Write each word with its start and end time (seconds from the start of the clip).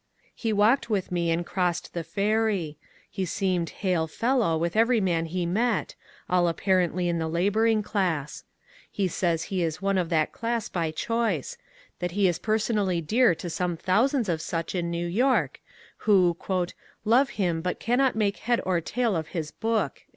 He 0.33 0.51
walked 0.51 0.89
with 0.89 1.11
me 1.11 1.29
and 1.29 1.45
crossed 1.45 1.93
the 1.93 2.03
Ferry; 2.03 2.75
he 3.07 3.23
seemed 3.23 3.67
^* 3.67 3.69
hail 3.71 4.07
fellow" 4.07 4.57
with 4.57 4.75
every 4.75 4.99
man 4.99 5.27
he 5.27 5.45
met, 5.45 5.93
all 6.27 6.47
apparently 6.47 7.07
in 7.07 7.19
the 7.19 7.27
labouring 7.27 7.83
class. 7.83 8.43
He 8.91 9.07
says 9.07 9.43
he 9.43 9.61
is 9.61 9.79
one 9.79 9.99
of 9.99 10.09
that 10.09 10.31
class 10.31 10.69
by 10.69 10.89
choice; 10.89 11.55
that 11.99 12.13
he 12.13 12.27
is 12.27 12.39
personally 12.39 12.99
dear 12.99 13.35
to 13.35 13.47
some 13.47 13.77
thousands 13.77 14.27
of 14.27 14.41
such 14.41 14.73
in 14.73 14.89
New 14.89 15.05
York, 15.05 15.61
who 15.97 16.35
^^ 16.39 16.73
love 17.05 17.29
him 17.37 17.61
but 17.61 17.79
cannot 17.79 18.15
make 18.15 18.37
head 18.37 18.59
or 18.65 18.81
tail 18.81 19.15
of 19.15 19.27
his 19.37 19.51
book." 19.51 20.01